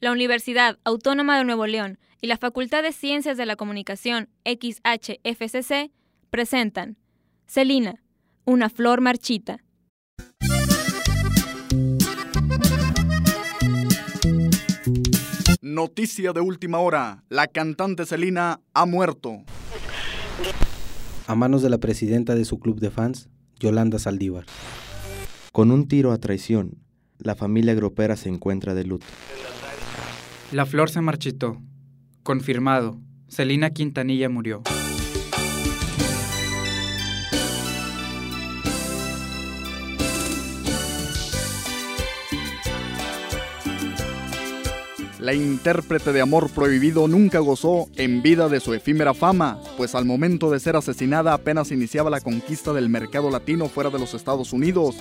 [0.00, 5.90] la Universidad Autónoma de Nuevo León y la Facultad de Ciencias de la Comunicación XHFCC
[6.30, 6.96] presentan
[7.46, 8.02] Celina,
[8.44, 9.58] una flor marchita.
[15.60, 17.24] Noticia de última hora.
[17.28, 19.42] La cantante Celina ha muerto.
[21.26, 23.28] A manos de la presidenta de su club de fans,
[23.58, 24.46] Yolanda Saldívar.
[25.52, 26.78] Con un tiro a traición,
[27.18, 29.06] la familia gropera se encuentra de luto.
[30.50, 31.60] La flor se marchitó.
[32.22, 32.98] Confirmado.
[33.28, 34.62] Celina Quintanilla murió.
[45.20, 50.06] La intérprete de Amor Prohibido nunca gozó en vida de su efímera fama, pues al
[50.06, 54.54] momento de ser asesinada apenas iniciaba la conquista del mercado latino fuera de los Estados
[54.54, 54.96] Unidos.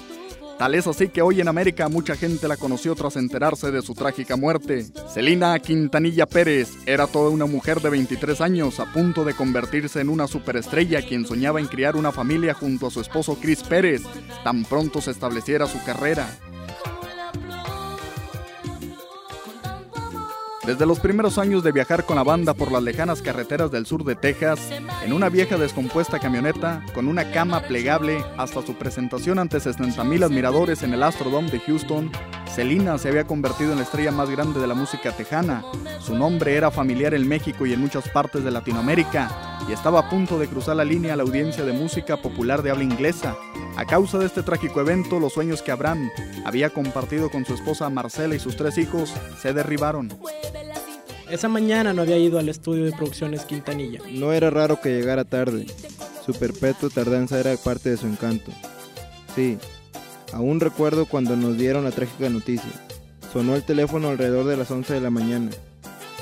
[0.58, 3.94] Tal es así que hoy en América mucha gente la conoció tras enterarse de su
[3.94, 4.88] trágica muerte.
[5.14, 10.10] Celina Quintanilla Pérez era toda una mujer de 23 años a punto de convertirse en
[10.10, 14.02] una superestrella quien soñaba en criar una familia junto a su esposo Chris Pérez,
[14.44, 16.28] tan pronto se estableciera su carrera.
[20.68, 24.04] Desde los primeros años de viajar con la banda por las lejanas carreteras del sur
[24.04, 24.60] de Texas,
[25.02, 30.84] en una vieja descompuesta camioneta con una cama plegable hasta su presentación ante 60.000 admiradores
[30.84, 32.12] en el Astrodome de Houston,
[32.54, 35.64] Selena se había convertido en la estrella más grande de la música tejana.
[36.02, 40.10] Su nombre era familiar en México y en muchas partes de Latinoamérica, y estaba a
[40.10, 43.38] punto de cruzar la línea a la audiencia de música popular de habla inglesa.
[43.78, 46.10] A causa de este trágico evento, los sueños que Abraham
[46.46, 50.10] había compartido con su esposa Marcela y sus tres hijos se derribaron.
[51.30, 54.00] Esa mañana no había ido al estudio de producciones Quintanilla.
[54.12, 55.66] No era raro que llegara tarde.
[56.26, 58.52] Su perpetua tardanza era parte de su encanto.
[59.36, 59.58] Sí,
[60.32, 62.72] aún recuerdo cuando nos dieron la trágica noticia.
[63.34, 65.52] Sonó el teléfono alrededor de las 11 de la mañana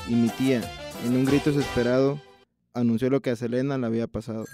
[0.07, 0.61] y mi tía,
[1.05, 2.19] en un grito desesperado,
[2.73, 4.45] anunció lo que a Selena le había pasado.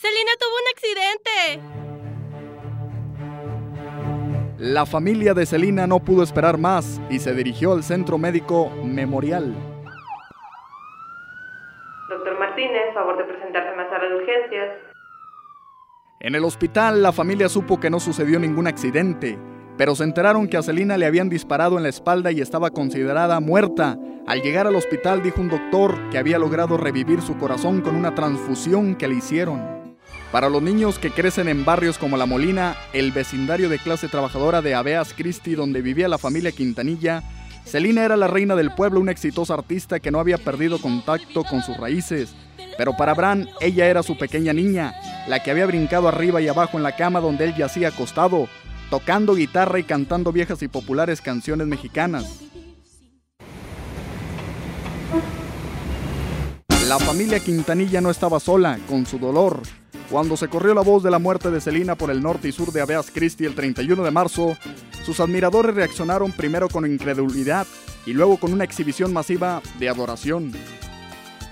[0.00, 1.81] ¡Selena tuvo un accidente!
[4.64, 9.52] La familia de Celina no pudo esperar más y se dirigió al centro médico Memorial.
[12.08, 14.68] Doctor Martínez, favor de presentarse en la sala de urgencias.
[16.20, 19.36] En el hospital la familia supo que no sucedió ningún accidente,
[19.76, 23.40] pero se enteraron que a Celina le habían disparado en la espalda y estaba considerada
[23.40, 23.98] muerta.
[24.28, 28.14] Al llegar al hospital dijo un doctor que había logrado revivir su corazón con una
[28.14, 29.81] transfusión que le hicieron.
[30.32, 34.62] Para los niños que crecen en barrios como La Molina, el vecindario de clase trabajadora
[34.62, 37.22] de Aveas Christi, donde vivía la familia Quintanilla,
[37.66, 41.62] Celina era la reina del pueblo, una exitosa artista que no había perdido contacto con
[41.62, 42.34] sus raíces.
[42.78, 44.94] Pero para Bran, ella era su pequeña niña,
[45.28, 48.48] la que había brincado arriba y abajo en la cama donde él yacía acostado,
[48.88, 52.40] tocando guitarra y cantando viejas y populares canciones mexicanas.
[56.92, 59.62] La familia Quintanilla no estaba sola, con su dolor,
[60.10, 62.70] cuando se corrió la voz de la muerte de Celina por el norte y sur
[62.70, 64.58] de Aveas Christi el 31 de marzo,
[65.02, 67.66] sus admiradores reaccionaron primero con incredulidad
[68.04, 70.52] y luego con una exhibición masiva de adoración.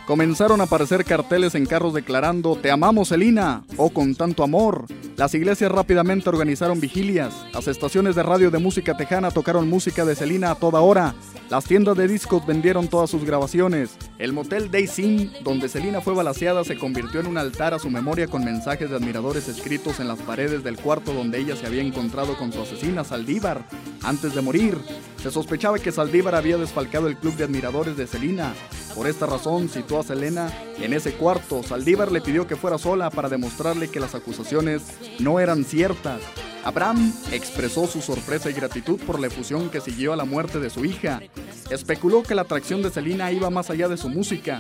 [0.07, 4.85] Comenzaron a aparecer carteles en carros declarando Te amamos Celina o con tanto amor.
[5.17, 10.17] Las iglesias rápidamente organizaron vigilias, las estaciones de radio de música tejana tocaron música de
[10.17, 11.15] Celina a toda hora,
[11.49, 13.97] las tiendas de discos vendieron todas sus grabaciones.
[14.21, 18.27] El motel Daisy, donde Celina fue balaseada, se convirtió en un altar a su memoria
[18.27, 22.37] con mensajes de admiradores escritos en las paredes del cuarto donde ella se había encontrado
[22.37, 23.65] con su asesina Saldívar.
[24.03, 24.77] Antes de morir,
[25.23, 28.53] se sospechaba que Saldívar había desfalcado el club de admiradores de Celina.
[28.95, 31.63] Por esta razón, citó a Selena en ese cuarto.
[31.63, 34.83] Saldívar le pidió que fuera sola para demostrarle que las acusaciones
[35.19, 36.21] no eran ciertas.
[36.63, 40.69] Abraham expresó su sorpresa y gratitud por la efusión que siguió a la muerte de
[40.69, 41.23] su hija.
[41.71, 44.59] Especuló que la atracción de Selena iba más allá de su música.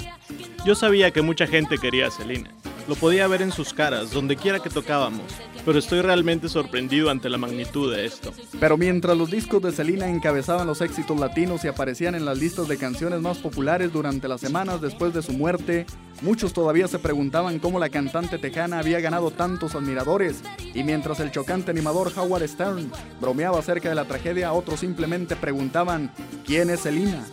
[0.64, 2.50] Yo sabía que mucha gente quería a Selena.
[2.88, 5.22] Lo podía ver en sus caras, donde quiera que tocábamos,
[5.64, 8.32] pero estoy realmente sorprendido ante la magnitud de esto.
[8.58, 12.68] Pero mientras los discos de Selena encabezaban los éxitos latinos y aparecían en las listas
[12.68, 15.86] de canciones más populares durante las semanas después de su muerte,
[16.22, 20.42] muchos todavía se preguntaban cómo la cantante tejana había ganado tantos admiradores,
[20.74, 22.90] y mientras el chocante animador Howard Stern
[23.20, 26.12] bromeaba acerca de la tragedia, otros simplemente preguntaban
[26.44, 27.24] ¿quién es Selena?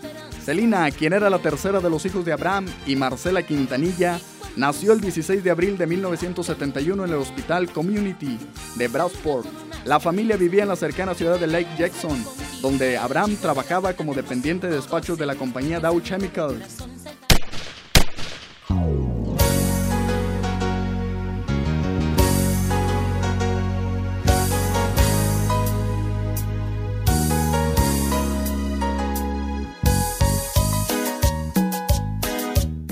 [0.44, 4.20] Selena, quien era la tercera de los hijos de Abraham y Marcela Quintanilla,
[4.58, 8.40] Nació el 16 de abril de 1971 en el Hospital Community
[8.76, 9.46] de Bradford.
[9.86, 12.26] La familia vivía en la cercana ciudad de Lake Jackson,
[12.60, 16.87] donde Abraham trabajaba como dependiente de despachos de la compañía Dow Chemicals.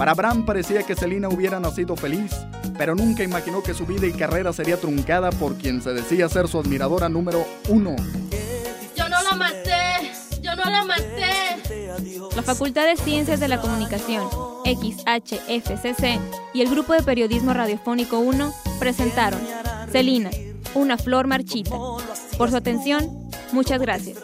[0.05, 2.31] Para Abraham parecía que Celina hubiera nacido feliz,
[2.77, 6.47] pero nunca imaginó que su vida y carrera sería truncada por quien se decía ser
[6.47, 7.95] su admiradora número uno.
[8.95, 10.11] Yo no la maté,
[10.43, 11.57] yo no la maté.
[12.35, 14.29] La Facultad de Ciencias de la Comunicación,
[14.63, 16.19] XHFCC,
[16.53, 19.39] y el Grupo de Periodismo Radiofónico 1 presentaron
[19.91, 20.29] Celina,
[20.75, 21.79] una flor marchita.
[22.37, 23.09] Por su atención,
[23.53, 24.19] muchas gracias.